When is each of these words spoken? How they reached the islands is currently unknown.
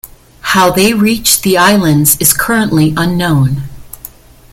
How 0.41 0.71
they 0.71 0.95
reached 0.95 1.43
the 1.43 1.59
islands 1.59 2.17
is 2.19 2.33
currently 2.33 2.91
unknown. 2.97 3.65